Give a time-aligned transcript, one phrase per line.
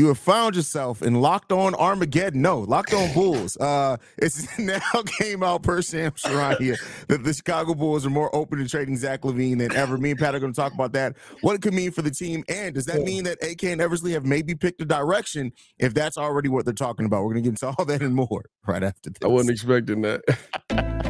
[0.00, 2.40] you have found yourself in Locked On Armageddon.
[2.40, 3.58] No, Locked On Bulls.
[3.58, 6.78] Uh, it's now came out per Shams Charania
[7.08, 9.98] that the Chicago Bulls are more open to trading Zach LaVine than ever.
[9.98, 11.16] Me and Pat are going to talk about that.
[11.42, 14.12] What it could mean for the team, and does that mean that AK and Eversley
[14.12, 15.52] have maybe picked a direction?
[15.78, 18.14] If that's already what they're talking about, we're going to get into all that and
[18.14, 19.18] more right after this.
[19.22, 21.08] I wasn't expecting that.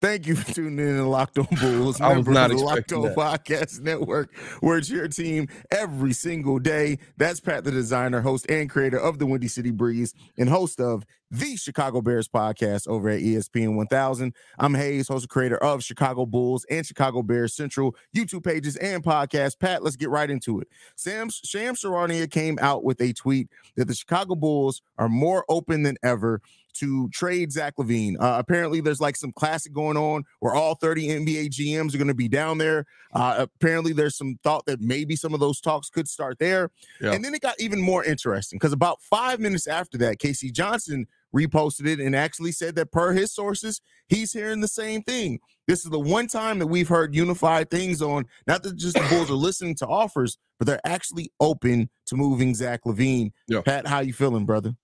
[0.00, 2.92] Thank you for tuning in to Locked On Bulls, I was not of the Locked
[2.94, 3.14] On that.
[3.14, 6.98] Podcast Network, where it's your team every single day.
[7.18, 11.04] That's Pat, the designer, host, and creator of the Windy City Breeze, and host of
[11.30, 14.34] the Chicago Bears podcast over at ESPN 1000.
[14.58, 19.02] I'm Haize, host and creator of Chicago Bulls and Chicago Bears Central YouTube pages and
[19.02, 19.58] podcast.
[19.60, 20.68] Pat, let's get right into it.
[20.96, 25.82] Sam Sham Charania came out with a tweet that the Chicago Bulls are more open
[25.82, 26.40] than ever
[26.72, 28.16] to trade Zach LaVine.
[28.18, 32.08] Uh, apparently, there's like some classic going on where all 30 NBA GMs are going
[32.08, 32.86] to be down there.
[33.12, 36.70] Uh, apparently, there's some thought that maybe some of those talks could start there.
[37.00, 37.12] Yeah.
[37.12, 41.06] And then it got even more interesting because about five minutes after that, KC Johnson
[41.34, 45.38] reposted it and actually said that per his sources, he's hearing the same thing.
[45.66, 49.06] This is the one time that we've heard unified things on not that just the
[49.08, 53.30] Bulls are listening to offers, but they're actually open to moving Zach LaVine.
[53.48, 53.60] Yeah.
[53.62, 54.74] Pat, how you feeling, brother?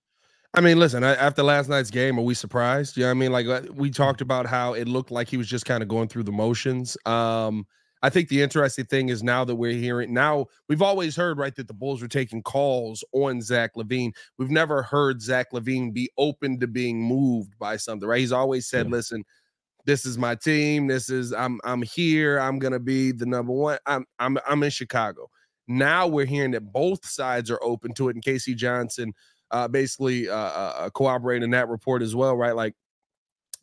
[0.53, 2.97] I mean, listen, I, after last night's game, are we surprised?
[2.97, 5.47] you Yeah, I mean, like uh, we talked about how it looked like he was
[5.47, 6.97] just kind of going through the motions.
[7.05, 7.67] Um,
[8.07, 11.53] I think the interesting thing is now that we're hearing now, we've always heard right
[11.57, 14.13] that the Bulls were taking calls on Zach LaVine.
[14.37, 18.21] We've never heard Zach LaVine be open to being moved by something, right?
[18.21, 18.93] He's always said, Yeah.
[18.93, 19.25] "Listen,
[19.83, 20.87] this is my team.
[20.87, 22.39] This is I'm I'm here.
[22.39, 23.77] I'm gonna be the number one.
[23.85, 25.29] I'm I'm I'm in Chicago."
[25.67, 29.13] Now we're hearing that both sides are open to it, and KC Johnson
[29.51, 32.55] uh, basically uh, uh, corroborating that report as well, right?
[32.55, 32.73] Like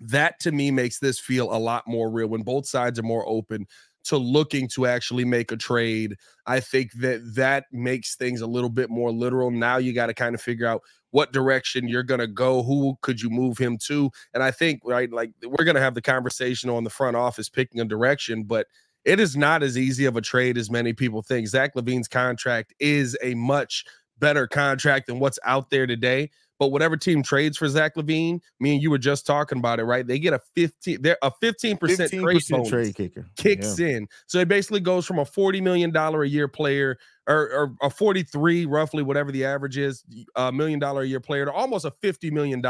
[0.00, 3.26] that to me makes this feel a lot more real when both sides are more
[3.26, 3.66] open
[4.04, 6.16] to looking to actually make a trade.
[6.46, 9.50] I think that that makes things a little bit more literal.
[9.50, 12.62] Now you got to kind of figure out what direction you're going to go.
[12.62, 14.10] Who could you move him to?
[14.34, 17.48] And I think, right, like we're going to have the conversation on the front office
[17.48, 18.66] picking a direction, but
[19.04, 21.46] it is not as easy of a trade as many people think.
[21.46, 23.84] Zach LaVine's contract is a much
[24.18, 26.30] better contract than what's out there today.
[26.58, 29.84] But whatever team trades for Zach LaVine, me and you were just talking about it,
[29.84, 30.06] right?
[30.06, 33.26] They get a 15, they're a 15% trade 15% bonus trade kicker.
[33.36, 34.06] kicks in.
[34.26, 38.66] So it basically goes from a $40 million a year player or, or a 43,
[38.66, 40.04] roughly, whatever the average is,
[40.36, 42.62] a million dollar a year player to almost a $50 million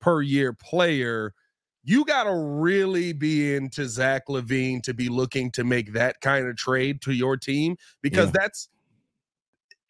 [0.00, 1.34] per year player.
[1.82, 6.46] You got to really be into Zach LaVine to be looking to make that kind
[6.46, 8.32] of trade to your team because Yeah.
[8.40, 8.68] that's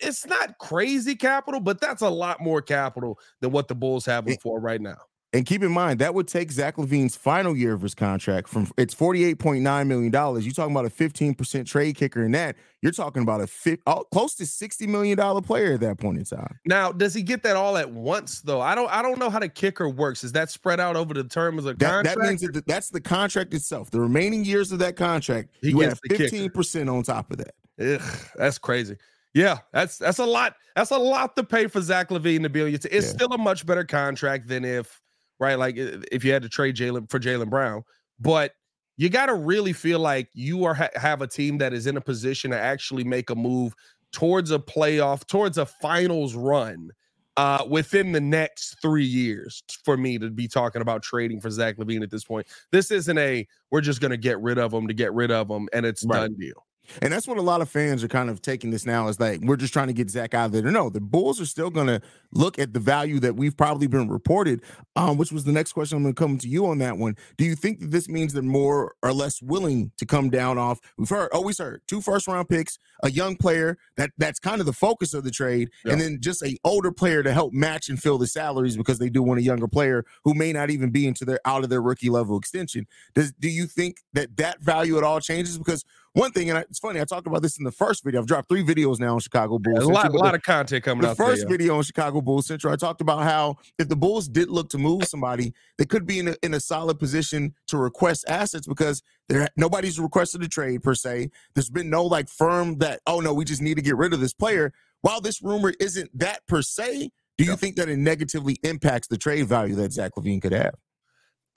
[0.00, 4.26] it's not crazy capital, but that's a lot more capital than what the Bulls have
[4.26, 4.98] him for right now.
[5.32, 8.68] And keep in mind that would take Zach LaVine's final year of his contract from
[8.76, 10.44] it's forty eight point nine million dollars.
[10.44, 12.56] You're talking about a fifteen percent trade kicker in that.
[12.82, 16.18] You're talking about a fi- oh, close to sixty million dollar player at that point
[16.18, 16.58] in time.
[16.66, 18.60] Now, does he get that all at once though?
[18.60, 20.24] I don't I don't know how the kicker works.
[20.24, 22.18] Is that spread out over the terms of the That, contract?
[22.18, 23.92] that means that that's the contract itself.
[23.92, 27.38] The remaining years of that contract, He you gets have fifteen percent on top of
[27.38, 27.54] that.
[27.80, 28.96] Ugh, that's crazy.
[29.34, 30.54] Yeah, that's that's a lot.
[30.74, 32.90] That's a lot to pay for Zach LaVine to be on your team.
[32.92, 33.12] It's Yeah.
[33.12, 35.00] still a much better contract than if,
[35.38, 35.56] right?
[35.58, 37.82] Like if you had to trade Jalen for Jaylen Brown,
[38.18, 38.52] but
[38.96, 41.96] you got to really feel like you are ha- have a team that is in
[41.96, 43.72] a position to actually make a move
[44.12, 46.90] towards a playoff, towards a finals run.
[47.36, 51.76] Uh, within the next three years, for me to be talking about trading for Zach
[51.78, 54.86] LaVine at this point, this isn't a we're just going to get rid of him
[54.88, 56.18] to get rid of him and it's Right.
[56.22, 56.66] done deal.
[57.02, 59.40] And that's what a lot of fans are kind of taking this now is like
[59.42, 60.62] we're just trying to get Zach out of there.
[60.62, 62.00] No, the Bulls are still going to
[62.32, 64.62] look at the value that we've probably been reported.
[64.96, 65.96] Um, which was the next question.
[65.96, 67.16] I'm going to come to you on that one.
[67.36, 70.80] Do you think that this means they're more or less willing to come down off?
[70.98, 74.66] We've heard, always heard, two first round picks, a young player that that's kind of
[74.66, 75.92] the focus of the trade, Yeah.
[75.92, 79.08] and then just a older player to help match and fill the salaries because they
[79.08, 81.82] do want a younger player who may not even be into their out of their
[81.82, 82.86] rookie level extension.
[83.14, 85.56] Does do you think that that value at all changes?
[85.56, 85.84] Because
[86.14, 88.20] one thing, and I, it's funny, I talked about this in the first video.
[88.20, 89.76] I've dropped three videos now on Chicago Bulls.
[89.78, 91.16] There's a lot, a lot the- of content coming up.
[91.16, 91.50] the out first there.
[91.50, 91.56] yeah.
[91.56, 94.78] video on Chicago Bulls Central, I talked about how if the Bulls did look to
[94.78, 99.02] move somebody, they could be in a, in a solid position to request assets because
[99.28, 101.30] there nobody's requested a trade per se.
[101.54, 104.18] There's been no like firm that oh no, we just need to get rid of
[104.20, 104.72] this player.
[105.02, 107.56] While this rumor isn't that per se, do you Yeah.
[107.56, 110.74] think that it negatively impacts the trade value that Zach LaVine could have?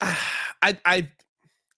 [0.00, 1.08] I I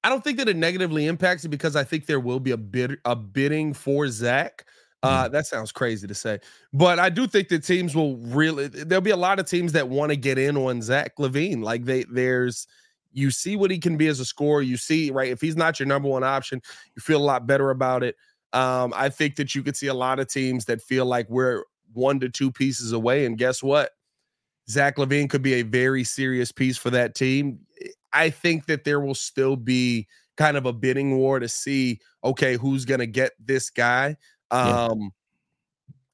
[0.07, 2.57] I don't think that it negatively impacts it because I think there will be a
[2.57, 4.65] bid a bidding for Zach.
[5.03, 6.39] Uh, that sounds crazy to say,
[6.73, 8.69] but I do think that teams will really.
[8.69, 11.61] There'll be a lot of teams that want to get in on Zach LaVine.
[11.61, 12.69] Like they, there's,
[13.13, 14.63] you see what he can be as a scorer.
[14.63, 15.33] You see, right?
[15.33, 16.63] If he's not your number one option,
[16.95, 18.15] you feel a lot better about it.
[18.53, 21.65] Um, I think that you could see a lot of teams that feel like we're
[21.95, 23.91] one to two pieces away, and guess what?
[24.69, 27.61] Zach LaVine could be a very serious piece for that team.
[28.13, 32.57] I think that there will still be kind of a bidding war to see, okay,
[32.57, 34.17] who's going to get this guy.
[34.53, 34.87] Yeah.
[34.87, 35.13] Um,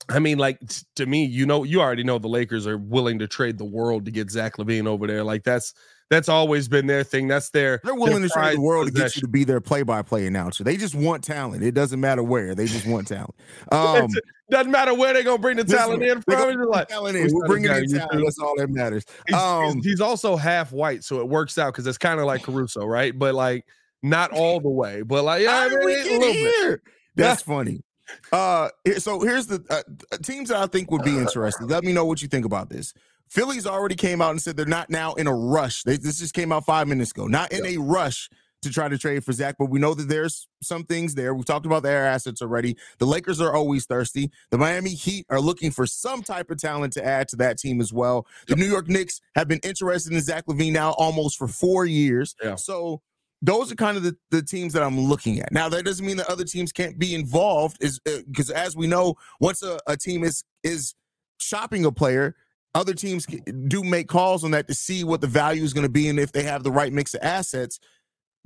[0.08, 3.18] I mean, like t- to me, you know, you already know the Lakers are willing
[3.20, 5.22] to trade the world to get Zach LaVine over there.
[5.22, 5.74] Like that's
[6.10, 7.28] that's always been their thing.
[7.28, 9.60] That's their They're willing their to trade the world to get you to be their
[9.60, 10.64] play-by-play announcer.
[10.64, 11.62] They just want talent.
[11.62, 12.54] It doesn't matter where.
[12.54, 13.34] They just want talent.
[13.72, 14.08] Um.
[14.52, 16.60] Doesn't matter where they're gonna bring the listen, talent in from.
[16.60, 17.28] It's like, talent in.
[17.32, 18.22] We're bringing in talent.
[18.22, 19.04] That's all that matters.
[19.26, 22.26] he's, Um, he's, he's also half white, so it works out because it's kind of
[22.26, 23.18] like Caruso, right?
[23.18, 23.64] But like
[24.02, 26.54] not all the way, but like yeah, How did we a get little bit.
[26.56, 26.82] here?
[27.16, 27.82] That's funny.
[28.30, 28.68] Uh,
[28.98, 29.82] so here's the uh,
[30.12, 31.66] uh, teams that I think would be interesting.
[31.68, 32.92] Let me know what you think about this.
[33.30, 35.82] Phillies already came out and said they're not now in a rush.
[35.84, 37.26] They, this just came out five minutes ago.
[37.26, 38.28] Not in a rush
[38.62, 41.34] to try to trade for Zach, but we know that there's some things there.
[41.34, 42.76] We've talked about their assets already.
[42.98, 44.30] The Lakers are always thirsty.
[44.50, 47.80] The Miami Heat are looking for some type of talent to add to that team
[47.80, 48.26] as well.
[48.46, 52.34] The New York Knicks have been interested in Zach LaVine now almost for four years.
[52.42, 52.54] Yeah.
[52.54, 53.02] So
[53.42, 55.52] those are kind of the, the teams that I'm looking at.
[55.52, 58.86] Now that doesn't mean that other teams can't be involved, is uh, because as we
[58.86, 60.94] know, once a, a team is is
[61.38, 62.36] shopping a player,
[62.74, 63.26] other teams
[63.66, 66.18] do make calls on that to see what the value is going to be and
[66.18, 67.80] if they have the right mix of assets.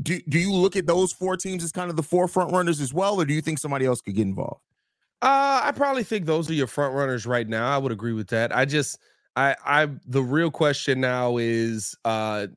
[0.02, 2.80] Do, do you look at those four teams as kind of the four front runners
[2.80, 4.60] as well, or do you think somebody else could get involved?
[5.22, 7.74] Uh, I probably think those are your front runners right now.
[7.74, 8.54] I would agree with that.
[8.54, 8.98] I just,
[9.34, 12.48] I, I, the real question now is, uh,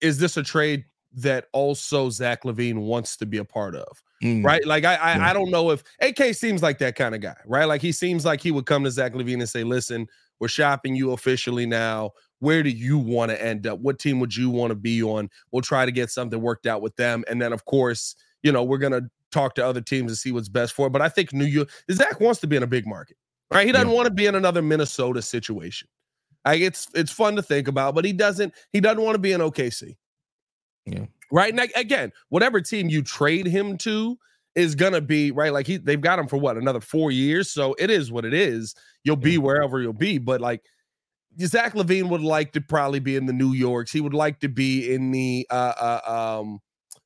[0.00, 0.84] is this a trade
[1.14, 4.02] that also Zach LaVine wants to be a part of?
[4.22, 4.64] Mm, Right?
[4.64, 5.30] Like, I, I, Yeah.
[5.30, 7.64] I don't know if AK seems like that kind of guy, right?
[7.64, 10.08] Like, he seems like he would come to Zach LaVine and say, "Listen,
[10.38, 12.12] we're shopping you officially now.
[12.40, 13.78] Where do you want to end up?
[13.78, 15.30] What team would you want to be on?
[15.50, 18.62] We'll try to get something worked out with them, and then, of course, you know,
[18.62, 20.86] we're gonna talk to other teams and see what's best for.
[20.86, 20.90] it.
[20.90, 23.16] But I think New York, Zach wants to be in a big market,
[23.50, 23.66] right?
[23.66, 25.88] He doesn't want to be in another Minnesota situation.
[26.44, 29.32] Like it's it's fun to think about, but he doesn't he doesn't want to be
[29.32, 29.96] in OKC.
[30.86, 31.06] Yeah.
[31.32, 31.52] Right.
[31.52, 34.18] And again, whatever team you trade him to
[34.54, 35.52] is gonna be right.
[35.52, 37.50] Like he they've got him for what another four years.
[37.50, 38.74] So it is what it is.
[39.04, 40.18] You'll be wherever you'll be.
[40.18, 40.62] But like
[41.40, 43.92] Zach LaVine would like to probably be in the New Yorks.
[43.92, 46.60] He would like to be in the uh, uh um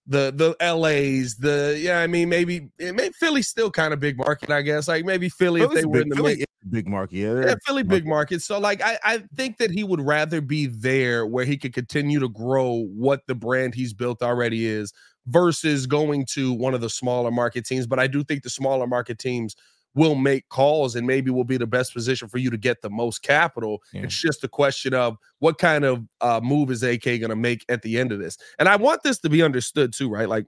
[0.08, 4.50] the the LAs, the yeah, I mean maybe maybe Philly's still kind of big market,
[4.50, 4.88] I guess.
[4.88, 7.16] Like maybe Philly if they were big, in the Philly is big market.
[7.16, 8.42] Yeah, Yeah, Philly big market.
[8.42, 12.20] So like I, I think that he would rather be there where he could continue
[12.20, 14.92] to grow what the brand he's built already is
[15.26, 17.86] versus going to one of the smaller market teams.
[17.86, 19.56] But I do think the smaller market teams
[19.94, 22.90] will make calls and maybe will be the best position for you to get the
[22.90, 23.82] most capital.
[23.92, 24.02] Yeah.
[24.02, 27.64] It's just a question of what kind of uh, move is AK going to make
[27.68, 28.38] at the end of this.
[28.58, 30.28] And I want this to be understood too, right?
[30.28, 30.46] Like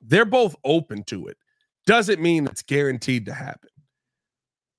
[0.00, 1.36] they're both open to it.
[1.86, 3.70] Doesn't mean it's guaranteed to happen.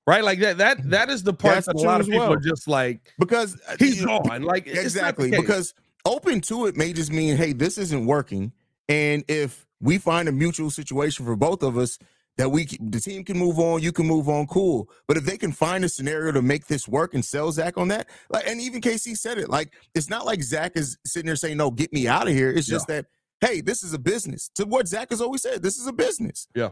[0.07, 0.23] Right?
[0.23, 2.33] Like that that that is the part That's that a lot of people well.
[2.33, 4.41] are just like because uh, he's you know, gone.
[4.41, 5.73] Like it's not the exactly because
[6.05, 8.51] open to it may just mean hey this isn't working
[8.89, 11.99] and if we find a mutual situation for both of us
[12.37, 15.37] that we the team can move on you can move on cool but if they
[15.37, 18.59] can find a scenario to make this work and sell zach on that like and
[18.61, 21.91] even kc said it like it's not like zach is sitting there saying no get
[21.93, 23.05] me out of here it's just that
[23.41, 26.47] hey this is a business to what zach has always said this is a business
[26.55, 26.69] Yeah.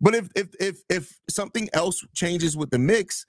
[0.00, 3.24] but if if if if something else changes with the mix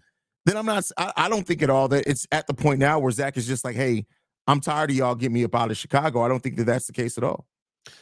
[0.45, 2.99] then i'm not I, I don't think at all that it's at the point now
[2.99, 4.05] where zach is just like hey
[4.45, 6.21] I'm tired of y'all get me up out of Chicago.
[6.21, 7.45] I don't think that that's the case at all.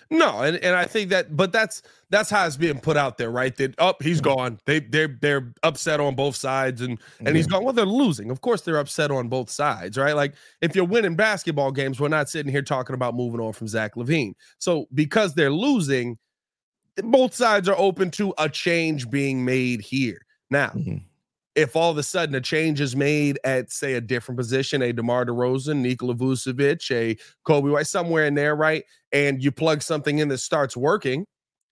[0.09, 3.31] No, and, and I think that, but that's that's how it's being put out there,
[3.31, 3.55] right?
[3.55, 4.59] That up, oh, he's gone.
[4.65, 7.63] They they're they're upset on both sides, and and he's gone.
[7.63, 8.29] Well, they're losing.
[8.29, 10.15] Of course, they're upset on both sides, right?
[10.15, 13.67] Like if you're winning basketball games, we're not sitting here talking about moving on from
[13.67, 14.33] Zach LaVine.
[14.59, 16.17] So because they're losing,
[16.97, 20.25] both sides are open to a change being made here.
[20.49, 21.03] Now, Mhm.
[21.55, 24.93] If all of a sudden a change is made at say a different position, a
[24.93, 28.83] DeMar DeRozan, Nikola Vucevic, a Coby White, somewhere in there, right?
[29.11, 31.25] And you plug something in that starts working,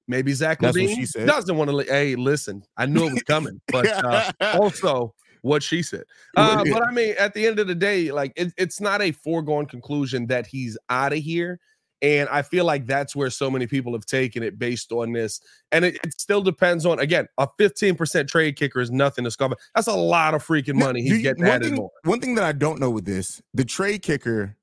[0.10, 1.76] maybe Zach That's Levine doesn't want to.
[1.78, 6.04] Li- hey, listen, I knew it was coming, but uh, also what she said.
[6.36, 9.14] Uh, but I mean, at the end of the day, like it, it's not a
[9.14, 11.60] foregone conclusion that he's out of here.
[12.02, 15.42] And I feel like that's where so many people have taken it based on this.
[15.72, 19.52] And it, it still depends on, again, a 15% trade kicker is nothing to scoff
[19.52, 19.58] at.
[19.76, 21.92] That's a lot of freaking money do he's you- getting one added thing, more.
[22.06, 24.56] One thing that I don't know with this, the trade kicker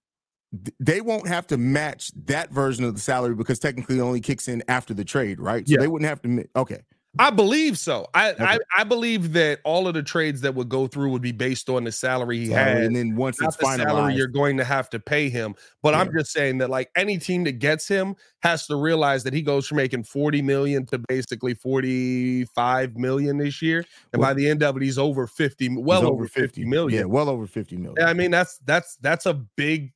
[0.80, 4.48] they won't have to match that version of the salary because technically it only kicks
[4.48, 5.66] in after the trade, right?
[5.68, 5.80] So Yeah.
[5.80, 6.48] they wouldn't have to.
[6.56, 6.82] Okay.
[7.18, 8.08] I believe so.
[8.14, 8.44] I, Okay.
[8.44, 11.68] I I believe that all of the trades that would go through would be based
[11.68, 12.82] on the salary he Salary, had.
[12.84, 15.54] and then once it's the salary you're going to have to pay him.
[15.82, 19.32] But I'm just saying that like any team that gets him has to realize that
[19.32, 23.84] he goes from making 40 million to basically 45 million this year.
[24.12, 27.00] And Well- by the end of it, he's over 50, well over 50 million.
[27.00, 27.94] Yeah, well over 50 million.
[27.98, 29.92] Yeah, I mean that's that's that's a big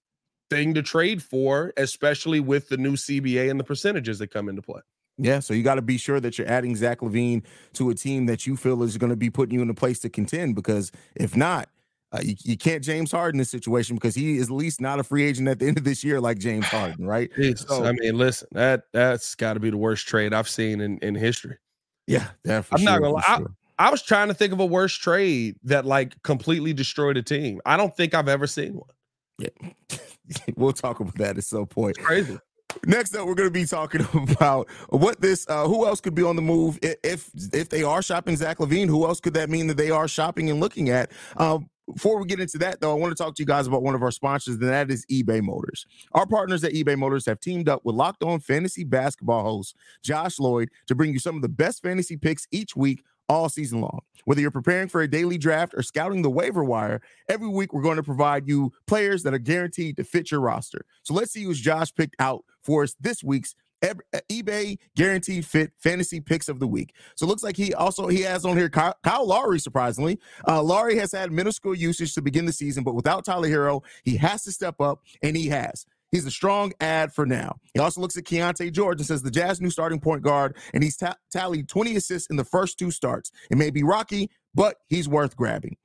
[0.51, 4.63] thing to trade for, especially with the new CBA and the percentages that come into
[4.63, 4.81] play.
[5.23, 7.43] Yeah, so you got to be sure that you're adding Zach LaVine
[7.75, 9.99] to a team that you feel is going to be putting you in a place
[10.01, 10.55] to contend.
[10.55, 11.69] Because if not,
[12.13, 15.05] uh, you, you can't James Harden this situation because he is at least not a
[15.05, 17.31] free agent at the end of this year like James Harden, right?
[17.57, 20.99] So- I mean, listen, that that's got to be the worst trade I've seen in
[20.99, 21.59] in history.
[22.07, 22.63] Yeah, yeah.
[22.73, 23.55] I'm not gonna lie, sure.
[23.79, 27.61] I was trying to think of a worse trade that like completely destroyed a team.
[27.65, 28.91] I don't think I've ever seen one.
[29.39, 29.99] Yeah.
[30.57, 31.99] we'll talk about that at some point.
[31.99, 32.39] Crazy.
[32.87, 35.47] Next up, we're going to be talking about what this.
[35.49, 38.89] Uh, who else could be on the move if if they are shopping Zach LaVine?
[38.89, 41.11] Who else could that mean that they are shopping and looking at?
[41.37, 43.83] Um, before we get into that, though, I want to talk to you guys about
[43.83, 45.87] one of our sponsors, and that is eBay Motors.
[46.13, 50.39] Our partners at eBay Motors have teamed up with Locked On Fantasy Basketball host Josh
[50.39, 54.01] Lloyd to bring you some of the best fantasy picks each week, all season long.
[54.25, 57.81] Whether you're preparing for a daily draft or scouting the waiver wire, every week we're
[57.81, 60.85] going to provide you players that are guaranteed to fit your roster.
[61.05, 66.21] So let's see who's Josh picked out for us this week's eBay guaranteed fit fantasy
[66.21, 66.93] picks of the week.
[67.15, 69.59] So it looks like he also he has on here Kyle, Kyle Lowry.
[69.59, 73.49] Surprisingly, uh, Lowry has had middle school usage to begin the season, but without Tyler
[73.49, 75.87] Herro, he has to step up, and he has.
[76.13, 77.57] He's a strong ad for now.
[77.75, 80.83] He also looks at Keyonte George and says the Jazz new starting point guard, and
[80.83, 83.31] he's ta- tallied 20 assists in the first two starts.
[83.51, 85.77] It may be rocky, but he's worth grabbing.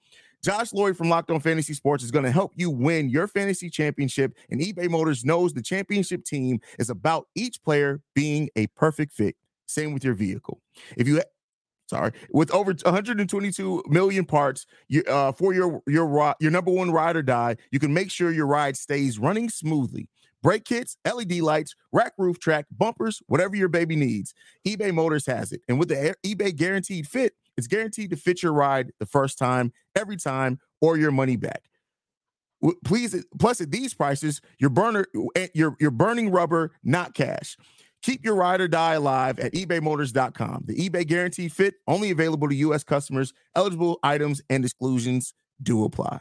[0.44, 3.70] Josh Lloyd from Locked On Fantasy Sports is going to help you win your fantasy
[3.70, 9.14] championship, and eBay Motors knows the championship team is about each player being a perfect
[9.14, 9.36] fit.
[9.68, 10.62] Same with your vehicle.
[10.98, 11.22] If you
[11.88, 17.16] sorry, with over 122 million parts you, uh, for your your your number one ride
[17.16, 20.10] or die, you can make sure your ride stays running smoothly.
[20.42, 24.36] Brake kits, LED lights, rack roof track, bumpers, whatever your baby needs,
[24.68, 25.62] eBay Motors has it.
[25.68, 29.74] And with the eBay Guaranteed Fit, it's guaranteed to fit your ride the first time,
[29.96, 31.64] every time, or your money back.
[32.84, 37.58] Please, plus at these prices, your burner, eh, you're, you're burning rubber, not cash.
[38.06, 40.66] Keep your ride or die alive at ebaymotors.com.
[40.68, 42.84] The eBay Guaranteed Fit only available to U.S.
[42.84, 43.34] customers.
[43.56, 45.34] Eligible items and exclusions
[45.64, 46.20] do apply.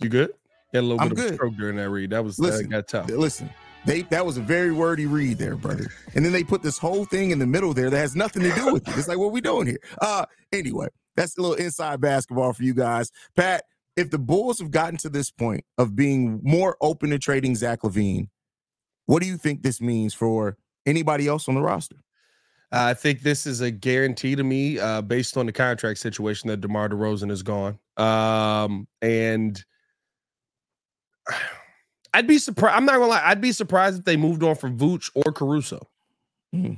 [0.00, 0.30] You good?
[0.72, 1.34] Get a little I'm bit of good.
[1.34, 2.10] stroke during that read.
[2.10, 3.16] That was Listen, that got tough.
[3.16, 3.48] Listen,
[3.86, 5.86] they that was a very wordy read there, brother.
[6.16, 8.52] And then they put this whole thing in the middle there that has nothing to
[8.52, 8.98] do with it.
[8.98, 9.78] It's like, what we doing here?
[10.00, 13.12] Uh anyway, that's a little inside basketball for you guys.
[13.36, 13.66] Pat,
[13.96, 17.82] if the Bulls have gotten to this point of being more open to trading Zach
[17.82, 18.28] LaVine,
[19.10, 21.96] what do you think this means for anybody else on the roster?
[22.70, 26.60] I think this is a guarantee to me, uh, based on the contract situation that
[26.60, 27.76] DeMar DeRozan is gone.
[27.96, 29.62] Um, and
[32.14, 32.76] I'd be surprised.
[32.76, 33.22] I'm not gonna lie.
[33.24, 35.88] I'd be surprised if they moved on from Vooch or Caruso.
[36.52, 36.74] Hmm.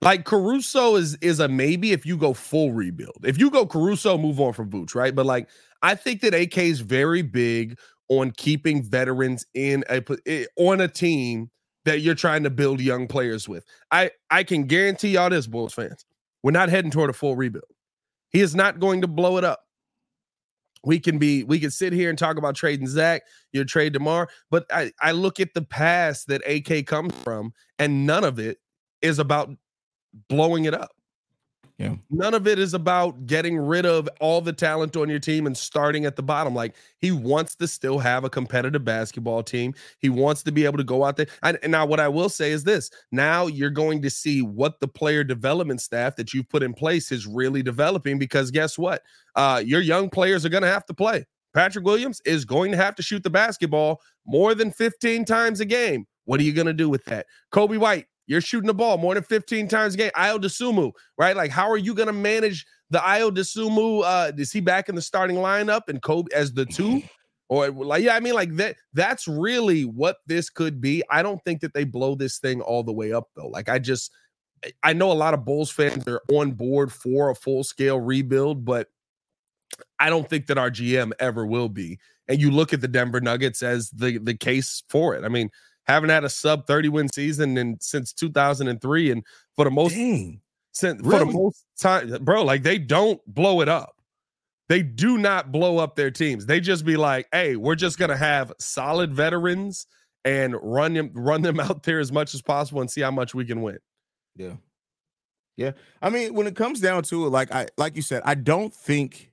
[0.00, 3.24] Like Caruso is is a maybe if you go full rebuild.
[3.24, 5.14] If you go Caruso, move on from Vooch, right?
[5.14, 5.48] But like
[5.82, 10.88] I think that AK is very big on keeping veterans in a eh, on a
[10.88, 11.50] team
[11.88, 13.64] that you're trying to build young players with.
[13.90, 16.04] I I can guarantee y'all this, Bulls fans.
[16.42, 17.64] We're not heading toward a full rebuild.
[18.30, 19.60] He is not going to blow it up.
[20.84, 24.26] We can be we can sit here and talk about trading Zach, your trade tomorrow,
[24.50, 28.58] but I I look at the past that AK comes from, and none of it
[29.00, 29.48] is about
[30.28, 30.90] blowing it up.
[31.78, 31.94] Yeah.
[32.10, 35.56] None of it is about getting rid of all the talent on your team and
[35.56, 36.52] starting at the bottom.
[36.52, 39.74] Like he wants to still have a competitive basketball team.
[40.00, 41.28] He wants to be able to go out there.
[41.44, 44.80] And, and now, what I will say is this now you're going to see what
[44.80, 49.02] the player development staff that you've put in place is really developing because guess what?
[49.36, 51.24] Uh, your young players are going to have to play.
[51.54, 55.64] Patrick Williams is going to have to shoot the basketball more than 15 times a
[55.64, 56.06] game.
[56.24, 57.26] What are you going to do with that?
[57.52, 60.10] Coby White, you're shooting the ball more than 15 times a game.
[60.14, 61.34] Ayo Dosunmu, right?
[61.34, 64.02] Like, how are you going to manage the Ayo Dosunmu?
[64.04, 67.02] Uh, is he back in the starting lineup and Coby as the two?
[67.50, 68.76] Or like, yeah, I mean, like that.
[68.92, 71.02] That's really what this could be.
[71.10, 73.48] I don't think that they blow this thing all the way up though.
[73.48, 74.12] Like, I just,
[74.82, 78.66] I know a lot of Bulls fans are on board for a full scale rebuild,
[78.66, 78.88] but
[79.98, 81.98] I don't think that our GM ever will be.
[82.28, 85.24] And you look at the Denver Nuggets as the the case for it.
[85.24, 85.48] I mean,
[85.92, 89.24] haven't had a sub 30 win season in since 2003 and
[89.56, 90.40] for the most Dang.
[90.72, 93.96] since for the most time bro, like they don't blow it up.
[94.68, 96.46] they do not blow up their teams.
[96.46, 99.86] They just be like, "Hey, we're just gonna have solid veterans
[100.24, 103.34] and run them run them out there as much as possible and see how much
[103.34, 103.78] we can win."
[104.36, 104.56] Yeah,
[105.56, 105.72] yeah.
[106.02, 108.74] I mean, when it comes down to it, like I like you said, I don't
[108.74, 109.32] think.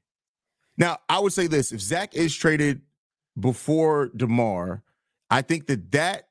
[0.78, 2.82] Now, I would say this: if Zach is traded
[3.38, 4.84] before Demar,
[5.30, 6.30] I think that that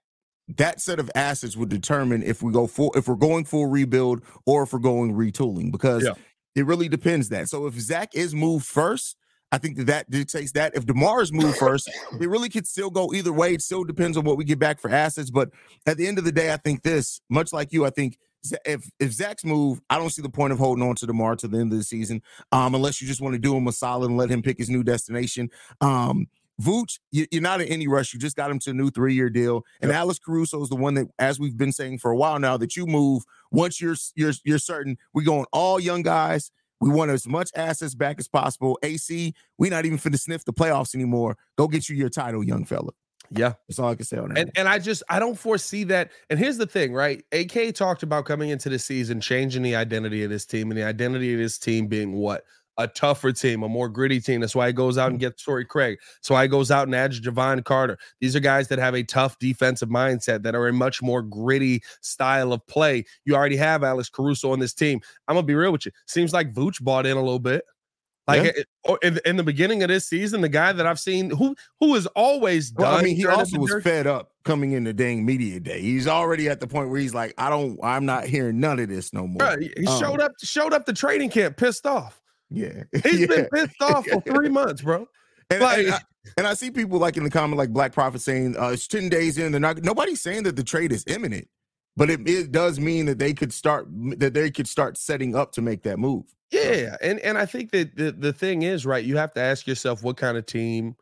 [0.49, 4.23] that set of assets would determine if we go full if we're going full rebuild
[4.47, 6.13] or if we're going retooling because Yeah.
[6.55, 7.49] it really depends that.
[7.49, 9.17] So if Zach is moved first,
[9.53, 10.75] I think that that dictates that.
[10.75, 11.89] If Demar is moved first,
[12.21, 13.55] it really could still go either way.
[13.55, 15.31] It still depends on what we get back for assets.
[15.31, 15.51] But
[15.87, 18.19] at the end of the day, I think this, much like you, I think
[18.67, 21.49] if if Zach's move, I don't see the point of holding on to Demar to
[21.49, 22.21] the end of the season,
[22.53, 24.69] um, unless you just want to do him a solid and let him pick his
[24.69, 25.51] new destination.
[25.81, 26.27] Um,
[26.61, 28.14] Vooch, you, you're not in any rush.
[28.14, 30.76] You just got him to a new three year deal, and Alex Caruso is the
[30.76, 33.96] one that, as we've been saying for a while now, that you move once you're
[34.14, 34.96] you're you're certain.
[35.12, 36.50] We going all young guys.
[36.80, 38.78] We want as much assets back as possible.
[38.82, 41.37] AC, we're not even finna sniff the playoffs anymore.
[41.56, 42.90] Go get you your title, young fella.
[43.30, 43.54] Yeah.
[43.68, 44.38] That's all I can say on that.
[44.38, 46.11] And and I just I don't foresee that.
[46.30, 47.25] And here's the thing, right?
[47.32, 50.84] AK talked about coming into the season changing the identity of this team, and the
[50.84, 52.44] identity of this team being what
[52.78, 54.40] a tougher team, a more gritty team.
[54.40, 55.28] That's why he goes out and mm-hmm.
[55.28, 55.99] gets Torrey Craig.
[56.21, 57.99] So he goes out and adds Jevon Carter.
[58.21, 61.83] These are guys that have a tough defensive mindset that are a much more gritty
[62.00, 63.04] style of play.
[63.25, 65.00] You already have Alex Caruso on this team.
[65.28, 65.93] I'm gonna be real with you.
[66.07, 67.64] Seems like Vooch bought in a little bit.
[68.26, 68.49] Like Yeah.
[68.49, 71.31] Eh, eh, oh, in, in the beginning of this season, the guy that I've seen
[71.31, 72.87] who who is always done.
[72.87, 75.81] Well, I mean, he also was fed up coming into dang media day.
[75.81, 78.88] He's already at the point where he's like, I don't, I'm not hearing none of
[78.88, 79.40] this no more.
[79.40, 82.23] Bruh, he Um, showed up showed up the training camp pissed off.
[82.54, 83.26] Yeah, He's yeah.
[83.26, 85.06] been pissed off for three months, bro.
[85.50, 85.99] And, like- and, I,
[86.38, 89.08] and I see people like in the comment, like Black Prophet saying, uh, it's 10
[89.08, 89.52] days in.
[89.52, 91.49] They're not, nobody's saying that the trade is imminent,
[91.96, 93.87] but it, it does mean that they could start,
[94.18, 96.25] that they could start setting up to make that move.
[96.50, 99.04] Yeah, and and I think that the the thing is right.
[99.04, 100.94] You have to ask yourself what kind of team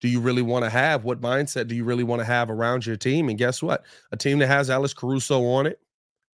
[0.00, 1.04] do you really want to have?
[1.04, 3.28] What mindset do you really want to have around your team?
[3.28, 3.84] And guess what?
[4.10, 5.80] A team that has Alex Caruso on it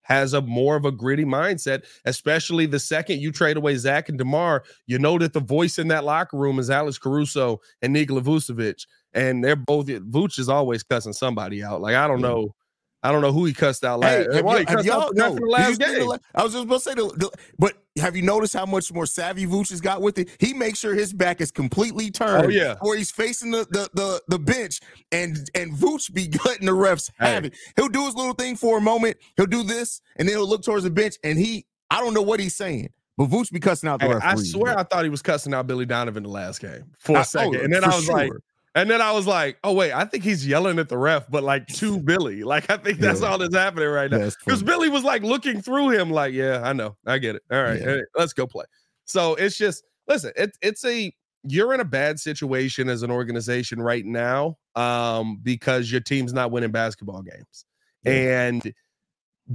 [0.03, 4.19] has a more of a gritty mindset, especially the second you trade away Zach and
[4.19, 4.65] Demar.
[4.87, 8.87] You know that the voice in that locker room is Alex Caruso and Nikola Vucevic,
[9.13, 9.87] and they're both.
[9.87, 11.81] Vooch is always cussing somebody out.
[11.81, 12.55] Like I don't know,
[13.03, 14.35] I don't know who he cussed out Hey, last.
[14.37, 16.21] have well, have y'all- no, after the did you last the.
[16.37, 19.07] I was just about to say, the, the- but have you noticed how much more
[19.07, 20.29] savvy Vooch has got with it?
[20.39, 22.47] He makes sure his back is completely turned.
[22.47, 22.77] Oh, yeah.
[22.81, 27.11] or he's facing the the the, the bench, and and Vooch be letting the refs
[27.19, 27.49] have Hey.
[27.49, 27.55] it.
[27.77, 29.17] He'll do his little thing for a moment.
[29.37, 32.23] He'll do this, and then he'll look towards the bench, and he, I don't know
[32.23, 34.53] what he's saying, but Vooch be cussing out the Hey, I referees.
[34.53, 37.25] swear I thought he was cussing out Billy Donovan the last game for I- a
[37.25, 37.57] second.
[37.57, 38.41] oh, and then I was like, sure.
[38.75, 41.43] And then I was like, oh wait, I think he's yelling at the ref, but
[41.43, 42.43] like to Billy.
[42.43, 43.29] Like I think that's Yeah.
[43.29, 44.31] all that's happening right now.
[44.45, 44.63] Because.
[44.63, 47.43] Billy was like looking through him, like, yeah, I know, I get it.
[47.51, 47.99] All right, Yeah.
[48.17, 48.65] let's go play.
[49.05, 51.13] So it's just listen, it's it's a
[51.45, 56.51] you're in a bad situation as an organization right now, um, because your team's not
[56.53, 57.65] winning basketball games.
[58.05, 58.73] And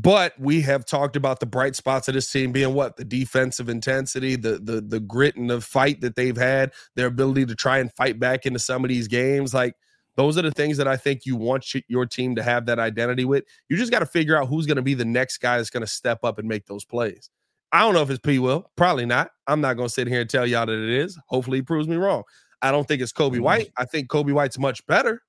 [0.03, 3.67] but we have talked about the bright spots of this team being what the defensive
[3.69, 7.79] intensity, the the the grit and the fight that they've had, their ability to try
[7.79, 9.53] and fight back into some of these games.
[9.53, 9.73] Like
[10.15, 13.25] those are the things that I think you want your team to have that identity
[13.25, 13.43] with.
[13.69, 15.81] You just got to figure out who's going to be the next guy that's going
[15.81, 17.29] to step up and make those plays.
[17.71, 18.39] I don't know if it's P.
[18.39, 19.31] Will, probably not.
[19.47, 21.17] I'm not going to sit here and tell y'all that it is.
[21.27, 22.23] Hopefully, he proves me wrong.
[22.61, 23.41] I don't think it's Coby Mhm.
[23.41, 23.69] White.
[23.77, 25.21] I think Coby White's much better.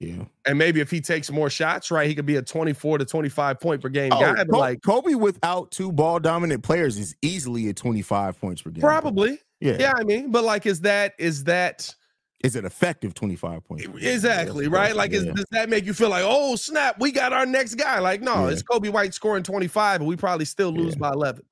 [0.00, 0.24] Yeah.
[0.46, 3.60] And maybe if he takes more shots, right, he could be a 24 to 25
[3.60, 4.34] point per game Oh, guy.
[4.34, 8.70] But Ko- like, Coby without two ball dominant players is easily at 25 points per
[8.70, 8.80] game.
[8.82, 9.76] probably, Yeah.
[9.78, 9.92] yeah.
[9.96, 11.94] I mean, but like, is that is that
[12.42, 13.86] Is it effective 25 points?
[14.00, 14.94] exactly right?
[14.94, 18.00] Like, is, does that make you feel like, oh snap, we got our next guy?
[18.00, 18.52] Like, no, Yeah.
[18.52, 20.98] it's Coby White scoring 25, and we probably still lose Yeah.
[21.00, 21.42] by 11.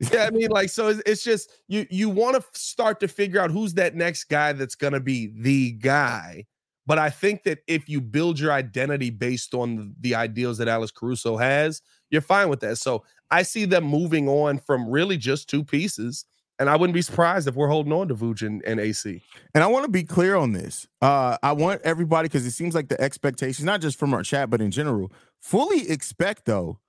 [0.12, 3.38] Yeah, I mean, like, so it's, it's just you you want to start to figure
[3.38, 6.46] out who's that next guy that's gonna be the guy.
[6.90, 10.90] But I think that if you build your identity based on the, ideals that Alex
[10.90, 12.78] Caruso has, you're fine with that.
[12.78, 16.24] So I see them moving on from really just two pieces.
[16.58, 19.22] And I wouldn't be surprised if we're holding on to Vooch and, and AC.
[19.54, 20.88] And I want to be clear on this.
[21.00, 24.50] Uh, I want everybody because it seems like the expectations, not just from our chat,
[24.50, 26.80] but in general, fully expect though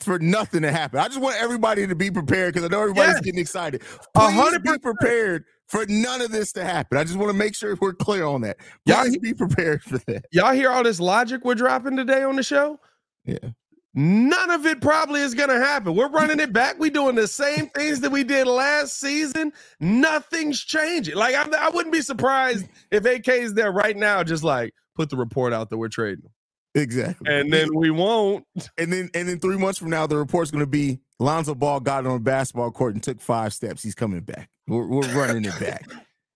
[0.00, 0.98] for nothing to happen.
[1.00, 3.20] I just want everybody to be prepared because I know everybody's Yes.
[3.22, 3.82] getting excited.
[3.82, 6.98] A Please hundred be prepared for none of this to happen.
[6.98, 8.56] I just want to make sure we're clear on that.
[8.86, 10.24] Y'all be prepared for that.
[10.32, 12.78] Y'all hear all this logic we're dropping today on the show?
[13.24, 13.38] Yeah.
[13.92, 15.96] None of it probably is going to happen.
[15.96, 16.78] We're running it back.
[16.78, 19.52] We doing the same things that we did last season.
[19.80, 21.16] Nothing's changing.
[21.16, 25.10] Like I, I wouldn't be surprised if AK is there right now, just like put
[25.10, 26.30] the report out that we're trading.
[26.74, 27.32] Exactly.
[27.32, 28.44] and then we won't.
[28.78, 31.80] and then and then three months from now, the report's going to be Lonzo Ball
[31.80, 33.82] got on a basketball court and took five steps.
[33.82, 34.48] He's coming back.
[34.68, 35.88] We're, we're running it back.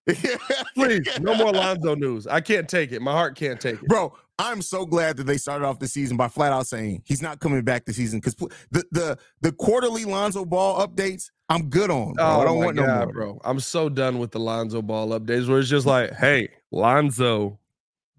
[0.74, 2.26] Please, no more Lonzo news.
[2.26, 3.00] I can't take it.
[3.00, 3.88] My heart can't take it.
[3.88, 7.22] Bro, I'm so glad that they started off the season by flat out saying he's
[7.22, 8.34] not coming back this season because
[8.70, 12.14] the, the the quarterly Lonzo Ball updates, I'm good on.
[12.14, 12.24] Bro.
[12.24, 13.12] Oh, I don't want God, no more.
[13.12, 13.40] bro.
[13.44, 17.58] I'm so done with the Lonzo Ball updates where it's just like, hey, Lonzo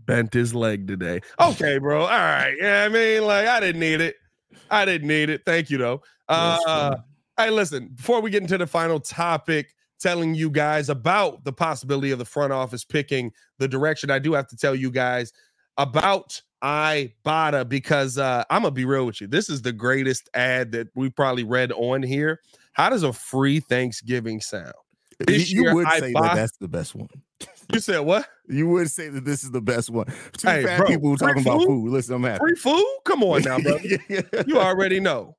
[0.05, 1.21] bent his leg today.
[1.39, 2.01] Okay, bro.
[2.01, 2.55] All right.
[2.59, 4.15] Yeah, I mean, like, I didn't need it.
[4.69, 5.41] I didn't need it.
[5.45, 6.01] Thank you, though.
[6.27, 6.95] Uh,
[7.37, 12.11] hey, listen, before we get into the final topic, telling you guys about the possibility
[12.11, 15.31] of the front office picking the direction, I do have to tell you guys
[15.77, 19.27] about Ibotta because uh, I'm gonna be real with you.
[19.27, 22.39] This is the greatest ad that we probably read on here.
[22.73, 24.73] How does a free Thanksgiving sound?
[25.19, 27.09] You- this you year would I say buy- that that's the best one.
[27.73, 28.27] You said what?
[28.47, 30.05] You would say that this is the best one.
[30.37, 31.67] Two Hey, fat bro, people talking about food?
[31.67, 31.91] food.
[31.93, 32.37] Listen, I'm happy.
[32.37, 32.97] Free food?
[33.05, 33.79] Come on now, bro.
[34.45, 35.35] you already know.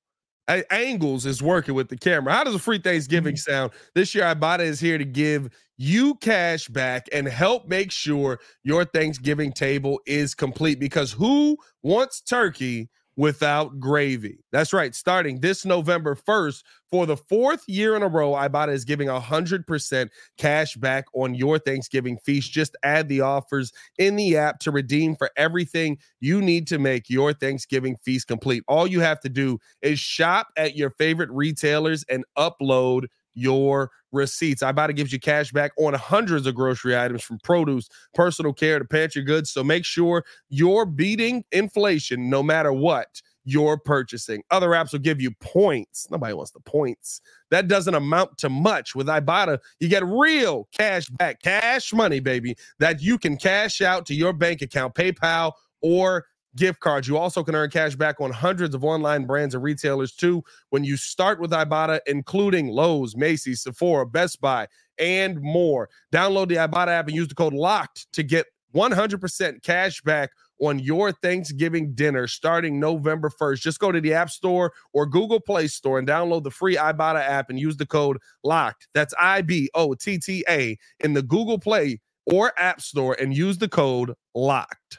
[0.48, 2.32] Angles is working with the camera.
[2.32, 3.50] How does a free Thanksgiving mm-hmm.
[3.50, 3.72] sound?
[3.94, 8.84] This year, Ibotta is here to give you cash back and help make sure your
[8.84, 14.38] Thanksgiving table is complete because who wants turkey without gravy?
[14.52, 14.94] That's right.
[14.94, 20.08] Starting this November 1st, for the fourth year in a row, Ibotta is giving 100%
[20.38, 22.52] cash back on your Thanksgiving feast.
[22.52, 27.10] Just add the offers in the app to redeem for everything you need to make
[27.10, 28.62] your Thanksgiving feast complete.
[28.68, 34.62] All you have to do is shop at your favorite retailers and upload your receipts.
[34.62, 38.84] Ibotta gives you cash back on hundreds of grocery items from produce, personal care to
[38.84, 39.52] pantry goods.
[39.52, 44.42] So make sure you're beating inflation no matter what you're purchasing.
[44.50, 46.08] Other apps will give you points.
[46.10, 47.20] Nobody wants the points.
[47.50, 48.94] That doesn't amount to much.
[48.96, 54.04] With Ibotta, you get real cash back, cash money, baby, that you can cash out
[54.06, 56.24] to your bank account, PayPal, or
[56.56, 57.06] gift cards.
[57.06, 60.84] You also can earn cash back on hundreds of online brands and retailers too when
[60.84, 64.66] you start with Ibotta, including Lowe's, Macy's, Sephora, Best Buy,
[64.98, 65.88] and more.
[66.12, 70.78] Download the Ibotta app and use the code LOCKED to get 100% cash back on
[70.78, 73.60] your Thanksgiving dinner starting November 1st.
[73.60, 77.20] Just go to the App Store or Google Play Store and download the free Ibotta
[77.20, 78.88] app and use the code LOCKED.
[78.94, 83.36] That's I B O T T A in the Google Play or App Store and
[83.36, 84.98] use the code LOCKED.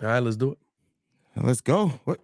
[0.00, 0.58] All right, let's do it.
[1.36, 1.88] Let's go.
[2.04, 2.20] What?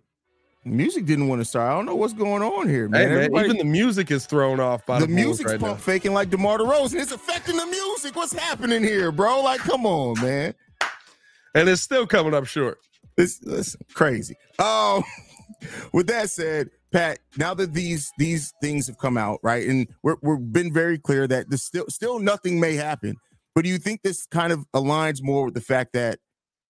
[0.64, 1.70] Music didn't want to start.
[1.70, 3.10] I don't know what's going on here, man.
[3.10, 6.14] Hey, man, even the music is thrown off by the the, music's right pump faking
[6.14, 7.00] like DeMar DeRozan.
[7.00, 8.16] It's affecting the music.
[8.16, 9.42] What's happening here, bro?
[9.42, 10.54] Like, come on, man.
[11.54, 12.78] And it's still coming up short.
[13.16, 14.36] This, this crazy.
[14.58, 15.04] Um,
[15.92, 20.16] with that said, Pat, now that these these things have come out, right, and we're
[20.22, 23.16] we've been very clear that there's still still nothing may happen.
[23.54, 26.20] But do you think this kind of aligns more with the fact that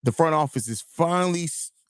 [0.05, 1.49] the front office is finally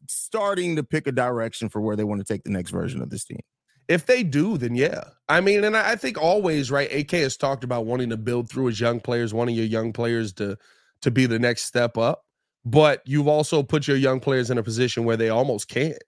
[0.08, 3.10] starting to pick a direction for where they want to take the next version of
[3.10, 3.40] this team?
[3.86, 5.04] If they do, then yeah.
[5.28, 6.90] I mean, and I think always, right?
[6.90, 10.32] AK has talked about wanting to build through his young players, wanting your young players
[10.34, 10.56] to
[11.02, 12.24] to be the next step up.
[12.64, 16.02] But you've also put your young players in a position where they almost can't,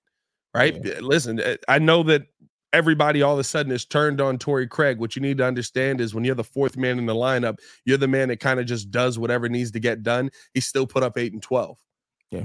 [0.55, 0.83] right?
[1.03, 2.23] Listen, eh, I know that
[2.73, 4.99] everybody all of a sudden is turned on Torrey Craig.
[4.99, 7.99] What you need to understand is when you're the fourth man in the lineup, you're
[7.99, 10.31] the man that kind of just does whatever needs to get done.
[10.55, 11.79] He still put up eight and twelve.
[12.31, 12.45] Yeah.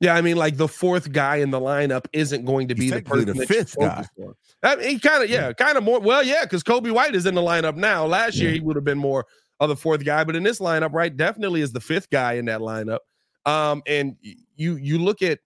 [0.00, 3.00] Yeah, I mean, like the fourth guy in the lineup isn't going to be the
[3.00, 4.04] person the fifth guy.
[4.18, 4.34] focus.
[4.62, 6.00] I mean, he kind of, yeah, kind of more.
[6.00, 8.04] Well, yeah, because Coby White is in the lineup now.
[8.04, 8.56] Last year, Yeah.
[8.56, 9.24] he would have been more
[9.60, 12.44] of the fourth guy, but in this lineup, right, definitely is the fifth guy in
[12.46, 12.98] that lineup.
[13.46, 14.16] Um, and
[14.56, 15.38] you you look at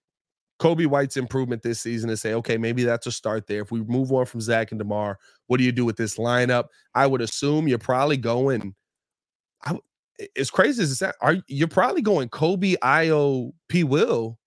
[0.60, 3.60] Coby White's improvement this season and say, okay, maybe that's a start there.
[3.62, 6.64] If we move on from Zach and Demar, what do you do with this lineup?
[6.94, 8.74] I would assume you're probably going.
[10.36, 13.84] As crazy as it sounds, are you're probably going Coby, Ayo, P.
[13.84, 14.38] Will,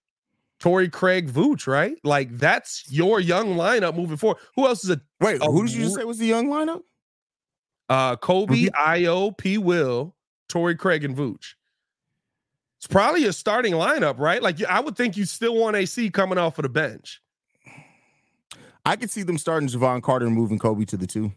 [0.60, 1.96] Torrey Craig, Vooch, right?
[2.04, 4.38] Like that's your young lineup moving forward.
[4.56, 6.82] Who else is a Wait, Oh, who did you say was the young lineup?
[7.88, 9.58] uh Coby, Ayo, P.
[9.58, 10.14] Will,
[10.48, 11.54] Torrey Craig, and Vooch?
[12.78, 14.42] It's probably a starting lineup, right?
[14.42, 17.20] Like I would think you still want AC coming off of the bench.
[18.84, 21.32] I could see them starting Jevon Carter and moving Coby to the two.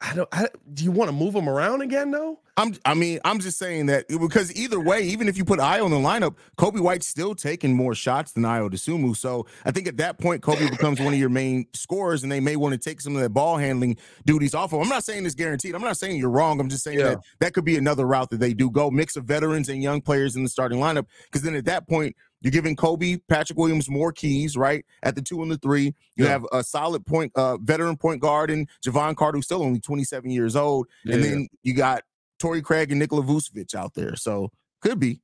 [0.00, 0.28] I don't.
[0.32, 2.38] I, do you want to move them around again, though?
[2.56, 5.86] I'm I mean, I'm just saying that because either way, even if you put Ayo
[5.86, 9.16] in the lineup, Coby White's still taking more shots than Ayo Dosunmu.
[9.16, 12.40] So I think at that point, Coby becomes one of your main scorers, and they
[12.40, 14.78] may want to take some of that ball handling duties off of.
[14.78, 14.82] him.
[14.84, 15.74] I'm not saying it's guaranteed.
[15.74, 16.60] I'm not saying you're wrong.
[16.60, 17.08] I'm just saying Yeah.
[17.10, 20.00] that that could be another route that they do go mix of veterans and young
[20.00, 21.06] players in the starting lineup.
[21.24, 24.84] Because then at that point, you're giving Coby, Patrick Williams more keys, right?
[25.02, 25.94] At the two and the three.
[26.14, 26.28] You Yeah.
[26.28, 30.30] have a solid point, uh, veteran point guard and Jevon Carter, who's still only 27
[30.30, 30.86] years old.
[31.10, 32.04] And then you got
[32.38, 34.14] Torrey Craig and Nikola Vucevic out there.
[34.14, 34.50] So
[34.82, 35.20] could be.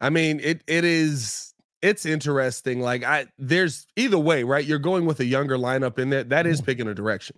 [0.00, 2.80] I mean, it it is it's interesting.
[2.80, 4.64] Like I there's either way, right?
[4.64, 6.24] You're going with a younger lineup in there.
[6.24, 7.36] That is picking a direction.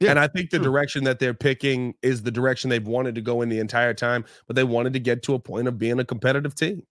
[0.00, 0.64] Yeah, and I think the true.
[0.64, 4.24] direction that they're picking is the direction they've wanted to go in the entire time,
[4.46, 6.82] but they wanted to get to a point of being a competitive team.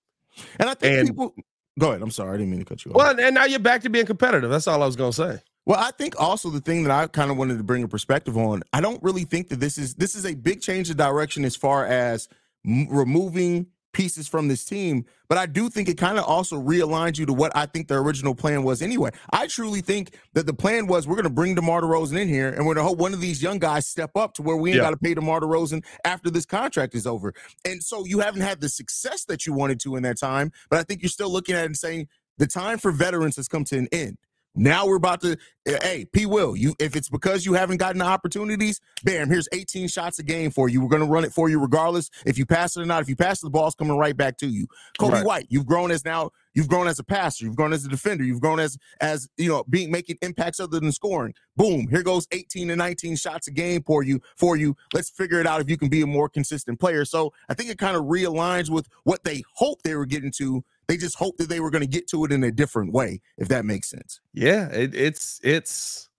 [0.60, 1.34] And I think And- people
[1.80, 2.02] go ahead.
[2.02, 2.98] I'm sorry, I didn't mean to cut you off.
[2.98, 4.50] Well, and now you're back to being competitive.
[4.50, 5.40] That's all I was gonna say.
[5.66, 8.38] Well, I think also the thing that I kind of wanted to bring a perspective
[8.38, 11.44] on, I don't really think that this is this is a big change of direction
[11.46, 12.28] as far as
[12.66, 17.18] m- removing pieces from this team, but I do think it kind of also realigns
[17.18, 19.10] you to what I think the original plan was anyway.
[19.32, 22.50] I truly think that the plan was we're going to bring DeMar DeRozan in here
[22.50, 24.70] and we're going to hope one of these young guys step up to where we
[24.70, 24.84] ain't Yeah.
[24.84, 27.34] got to pay DeMar DeRozan after this contract is over.
[27.66, 30.78] And so you haven't had the success that you wanted to in that time, but
[30.78, 32.08] I think you're still looking at it and saying
[32.38, 34.20] the time for veterans has come to an end.
[34.58, 36.26] Now we're about to, eh, hey, P.
[36.26, 40.24] Will, you if it's because you haven't gotten the opportunities, bam, here's 18 shots a
[40.24, 40.82] game for you.
[40.82, 43.04] We're gonna run it for you regardless if you pass it or not.
[43.04, 44.68] If you pass it, the ball's coming right back to you.
[45.00, 45.26] Coby Right.
[45.26, 48.24] White, you've grown as now, you've grown as a passer, you've grown as a defender,
[48.24, 51.36] you've grown as as you know, being making impacts other than scoring.
[51.56, 54.76] Boom, here goes 18 to 19 shots a game for you, for you.
[54.92, 57.06] Let's figure it out if you can be a more consistent player.
[57.06, 60.64] So I think it kind of realigns with what they hope they were getting to.
[60.88, 63.22] They just hoped that they were going to get to it in a different way,
[63.38, 64.22] if that makes sense.
[64.34, 66.10] Yeah, it, it's it's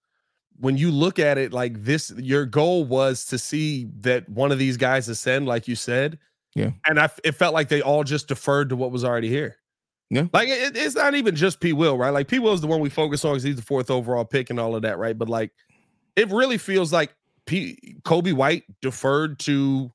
[0.60, 4.58] when you look at it like this, your goal was to see that one of
[4.58, 6.18] these guys ascend, like you said.
[6.54, 6.70] Yeah.
[6.86, 9.56] and I it felt like they all just deferred to what was already here.
[10.10, 10.24] Yeah.
[10.32, 11.72] like it, it's not even just P.
[11.72, 12.10] Will, right?
[12.10, 12.38] Like P.
[12.38, 14.74] Will is the one we focus on because he's the fourth overall pick and all
[14.74, 15.16] of that, right?
[15.16, 15.52] But like,
[16.16, 17.14] it really feels like
[17.46, 17.96] P.
[18.02, 19.92] Coby White deferred to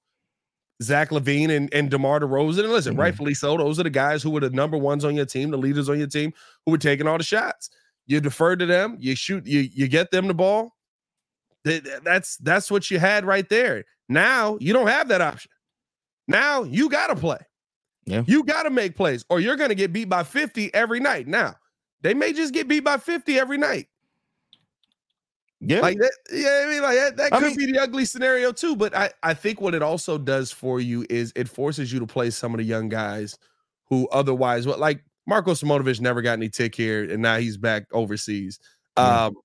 [0.83, 2.63] Zach LaVine and, and DeMar DeRozan.
[2.65, 2.99] And listen, Mhm.
[2.99, 3.57] rightfully so.
[3.57, 5.97] Those are the guys who were the number ones on your team, the leaders on
[5.97, 6.33] your team,
[6.65, 7.69] who were taking all the shots.
[8.05, 10.75] You defer to them, you shoot, you you get them the ball.
[11.65, 13.85] Th- th- That's that's what you had right there.
[14.09, 15.51] Now you don't have that option.
[16.27, 17.39] Now you gotta play.
[18.05, 18.23] Yeah.
[18.27, 21.27] You gotta make plays, or you're gonna get beat by 50 every night.
[21.27, 21.55] Now,
[22.01, 23.87] they may just get beat by 50 every night.
[25.65, 25.79] Yeah.
[25.81, 28.51] Like that, yeah, I mean, like that, that I could mean- be the ugly scenario
[28.51, 28.75] too.
[28.75, 32.07] But I, I think what it also does for you is it forces you to
[32.07, 33.37] play some of the young guys
[33.89, 37.85] who otherwise, what like Marko Simonovic never got any tick here, and now he's back
[37.93, 38.59] overseas.
[38.97, 39.25] Yeah.
[39.25, 39.35] Um,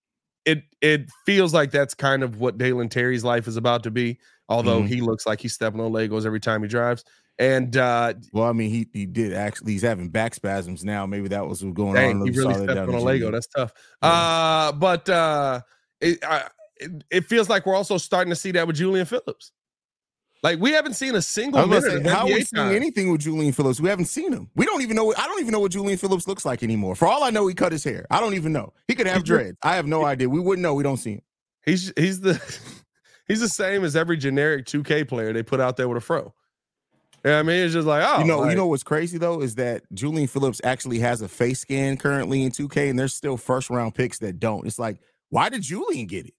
[0.44, 4.18] it it feels like that's kind of what Dalen Terry's life is about to be.
[4.48, 4.88] Although Mhm.
[4.88, 7.04] he looks like he's stepping on Legos every time he drives.
[7.38, 9.72] And uh, Well, I mean, he he did actually.
[9.72, 11.04] He's having back spasms now.
[11.06, 12.26] Maybe that was what's going Dang, on.
[12.26, 13.30] he really stepped on a Lego.
[13.30, 13.72] That's tough.
[14.02, 14.08] Yeah.
[14.08, 15.60] Uh, but uh,
[16.00, 19.52] it, I, it it feels like we're also starting to see that with Julian Phillips.
[20.42, 22.74] Like we haven't seen a single minute gonna say, of how are we seeing time.
[22.74, 23.80] anything with Julian Phillips?
[23.80, 24.48] We haven't seen him.
[24.54, 25.12] We don't even know.
[25.16, 26.94] I don't even know what Julian Phillips looks like anymore.
[26.94, 28.06] For all I know, he cut his hair.
[28.10, 28.72] I don't even know.
[28.86, 29.56] He could have dreads.
[29.62, 30.28] I have no idea.
[30.28, 30.74] We wouldn't know.
[30.74, 31.22] We don't see him.
[31.64, 32.34] He's he's the
[33.28, 36.32] he's the same as every generic 2K player they put out there with a fro.
[37.24, 39.42] Yeah, I mean it's just like oh, you know, like, you know what's crazy though
[39.42, 43.36] is that Julian Phillips actually has a face scan currently in 2K, and there's still
[43.36, 44.66] first round picks that don't.
[44.68, 46.34] It's like, why did Julian get it?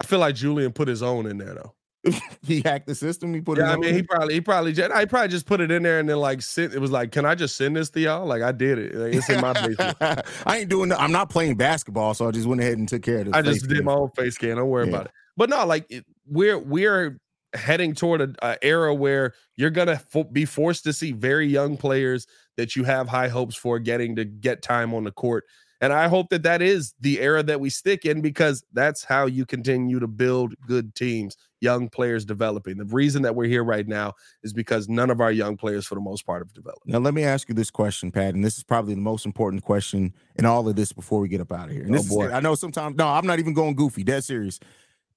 [0.00, 1.74] I feel like Julian put his own in there though.
[2.42, 3.34] He hacked the system.
[3.34, 3.74] He put Yeah, it.
[3.74, 6.08] I mean he probably he probably just, he probably just put it in there and
[6.08, 8.24] then like sent it was like, can I just send this to y'all?
[8.26, 8.94] Like I did it.
[8.94, 9.98] Like, it's in my basement.
[10.46, 10.92] I ain't doing.
[10.92, 13.34] I'm not playing basketball, so I just went ahead and took care of this.
[13.34, 14.56] I just did my own face scan.
[14.56, 14.94] Don't worry Yeah.
[14.94, 15.12] about it.
[15.36, 17.18] But no, like it, we're we're
[17.54, 21.76] heading toward a, a era where you're gonna fo- be forced to see very young
[21.76, 25.44] players that you have high hopes for getting to get time on the court.
[25.80, 29.26] And I hope that that is the era that we stick in because that's how
[29.26, 32.78] you continue to build good teams, young players developing.
[32.78, 35.94] The reason that we're here right now is because none of our young players, for
[35.94, 36.86] the most part, have developed.
[36.86, 39.62] Now, let me ask you this question, Pat, and this is probably the most important
[39.62, 41.82] question in all of this before we get up out of here.
[41.82, 42.30] And Oh, this is, boy.
[42.32, 44.58] I know sometimes, no, I'm not even going goofy, dead serious.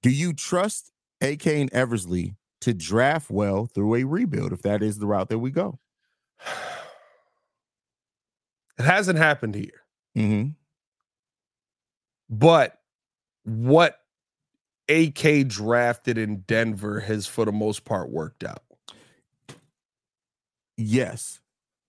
[0.04, 5.00] Do you trust AK and Eversley to draft well through a rebuild if that is
[5.00, 5.80] the route that we go?
[8.80, 9.81] It hasn't happened here.
[10.18, 10.50] Mm-hmm.
[12.30, 12.80] But
[13.44, 14.00] what
[14.90, 18.64] AK drafted in Denver has, for the most part, worked out.
[20.78, 21.40] Yes.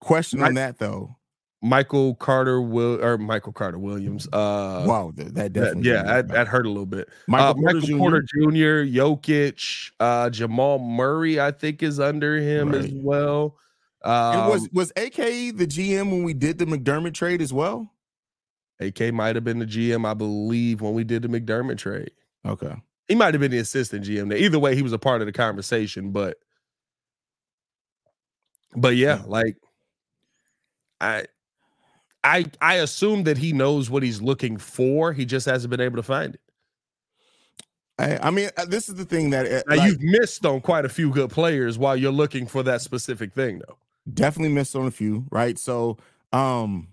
[0.00, 0.48] Question Right.
[0.48, 1.16] on that though.
[1.64, 4.26] Michael Carter will or Michael Carter Williams.
[4.32, 5.90] Uh, wow, that that- definitely.
[5.90, 7.08] yeah, that, that hurt a little bit.
[7.28, 7.98] Michael, uh, Porter Michael Jr.
[7.98, 13.56] Porter Jr., Jokic, uh, Jamal Murray, I think, is under him as well.
[14.04, 15.14] Um, was was AK
[15.56, 17.92] the GM when we did the McDermott trade as well?
[18.82, 22.10] AK might have been the GM, I believe, when we did the McDermott trade.
[22.46, 22.74] Okay.
[23.08, 24.38] He might have been the assistant GM there.
[24.38, 26.36] Either way, he was a part of the conversation, but
[28.76, 29.56] but yeah, like
[31.00, 31.24] I
[32.24, 35.12] I I assume that he knows what he's looking for.
[35.12, 36.40] He just hasn't been able to find it.
[37.98, 40.60] I, I mean, uh, this is the thing that uh, Now like- you've missed on
[40.60, 43.76] quite a few good players while you're looking for that specific thing, though.
[44.12, 45.58] Definitely missed on a few, right?
[45.58, 45.98] So,
[46.32, 46.88] um,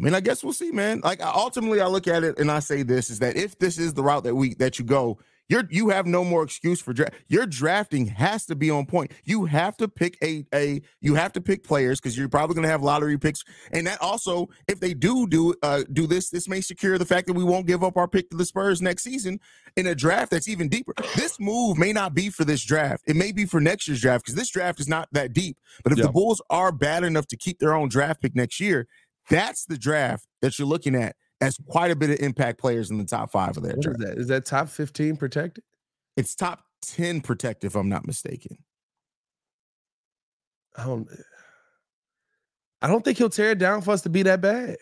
[0.00, 1.00] I mean, I guess we'll see, man.
[1.04, 3.92] Like ultimately, I look at it and I say this is that if this is
[3.94, 5.18] the route that we that you go,
[5.50, 7.12] you're you have no more excuse for draft.
[7.28, 9.12] Your drafting has to be on point.
[9.24, 12.62] You have to pick a a you have to pick players because you're probably going
[12.62, 16.48] to have lottery picks, and that also if they do do uh do this, this
[16.48, 19.02] may secure the fact that we won't give up our pick to the Spurs next
[19.02, 19.38] season
[19.76, 20.94] in a draft that's even deeper.
[21.16, 23.02] This move may not be for this draft.
[23.06, 25.58] It may be for next year's draft because this draft is not that deep.
[25.82, 26.04] But if Yeah.
[26.06, 28.86] the Bulls are bad enough to keep their own draft pick next year,
[29.30, 32.98] that's the draft that you're looking at as quite a bit of impact players in
[32.98, 34.00] the top five of that What is draft.
[34.00, 34.18] that?
[34.18, 35.64] Is that top 15 protected?
[36.16, 38.58] It's top 10 protected, if I'm not mistaken.
[40.76, 41.08] I don't
[42.82, 44.76] I don't think he'll tear it down for us to be that bad.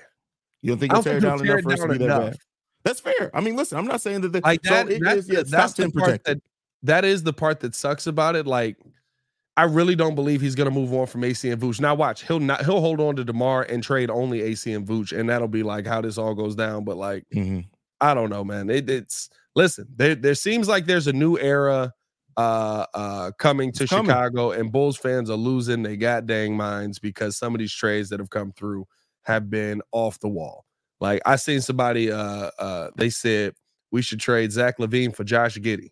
[0.63, 1.99] You don't think he'll don't tear think it he'll down enough for us to be
[1.99, 2.31] that enough.
[2.33, 2.39] bad?
[2.85, 3.31] That's fair.
[3.35, 5.43] I mean, listen, I'm not saying that the Like so that, it that's, is- yeah,
[5.47, 6.39] that's the 10 part protected.
[6.39, 6.43] that
[6.85, 8.47] that is the part that sucks about it.
[8.47, 8.77] Like,
[9.59, 11.81] I really don't believe he's gonna move on from AC and Vooch.
[11.81, 15.13] Now watch, he'll not he'll hold on to DeMar and trade only AC and Vooch,
[15.19, 16.85] and that'll be like how this all goes down.
[16.85, 17.67] But like, Mhm.
[18.01, 18.71] I don't know, man.
[18.71, 21.93] It, it's listen, there there seems like there's a new era
[22.37, 24.07] uh uh coming to coming.
[24.07, 28.21] Chicago, and Bulls fans are losing their goddamn minds because some of these trades that
[28.21, 28.87] have come through
[29.23, 30.65] have been off the wall.
[31.01, 33.55] Like I seen somebody uh uh they said
[33.91, 35.91] we should trade Zach LaVine for Josh Giddey.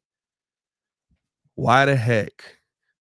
[1.57, 2.56] Why the heck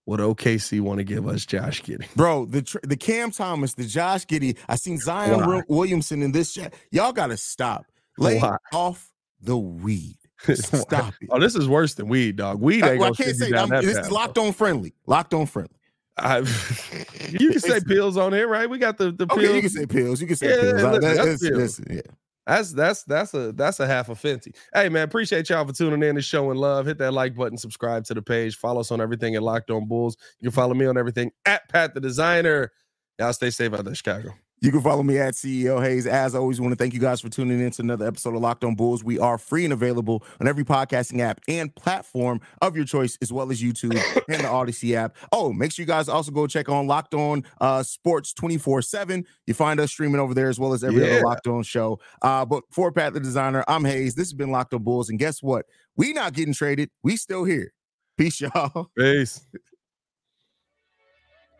[0.05, 2.05] would OKC want to give us Josh Giddey?
[2.15, 5.61] Bro, the tr- the Cam Thomas, the Josh Giddey, I seen Zion Why?
[5.67, 6.73] Williamson in this chat.
[6.91, 7.85] Y'all got to stop.
[8.17, 8.57] Lay Why?
[8.73, 10.17] off the weed.
[10.53, 11.29] Stop it.
[11.31, 12.59] Oh, this is worse than weed, dog.
[12.61, 14.93] Weed ain't well, I can't say that this path, is locked on friendly.
[15.07, 15.71] Locked on friendly.
[16.17, 16.37] I,
[17.29, 18.69] you can say pills on here, right?
[18.69, 19.39] We got the the pills.
[19.39, 20.21] Okay, you can say pills.
[20.21, 20.73] You can say Yeah, pills.
[20.73, 21.77] listen, I- that's that's- pills.
[21.77, 22.11] that's- yeah.
[22.45, 24.55] That's that's that's a that's a half a fenty.
[24.73, 26.85] Hey man, appreciate y'all for tuning in and showing love.
[26.85, 29.87] Hit that like button, subscribe to the page, follow us on everything at Locked On
[29.87, 30.15] Bulls.
[30.39, 32.71] You can follow me on everything at Pat the Designer.
[33.17, 34.33] Y'all stay safe out there, Chicago.
[34.65, 36.07] You can follow me at CEO Haize.
[36.07, 38.63] As always, want to thank you guys for tuning in to another episode of Locked
[38.63, 39.03] On Bulls.
[39.03, 43.31] We are free and available on every podcasting app and platform of your choice, as
[43.31, 43.91] well as YouTube
[44.27, 45.17] and the Odyssey app.
[45.31, 49.23] Oh, make sure you guys also go check on Locked On uh, Sports 24 7.
[49.45, 51.17] You find us streaming over there as well as every Yeah.
[51.17, 51.99] other Locked On show.
[52.23, 54.15] Uh, but for Pat the Designer, I'm Haize.
[54.15, 55.11] This has been Locked On Bulls.
[55.11, 55.67] And guess what?
[55.95, 56.89] We not getting traded.
[57.03, 57.71] We still here.
[58.17, 58.89] Peace, y'all.
[58.97, 59.45] Peace.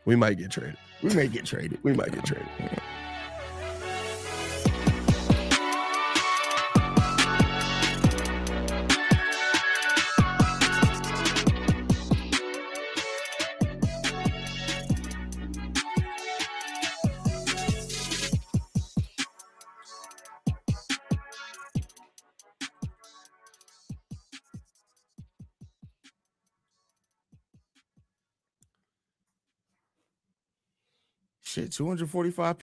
[0.05, 0.77] We might get traded.
[1.03, 1.77] We may get traded.
[1.83, 2.47] We might get traded.
[31.55, 32.53] Shit, 245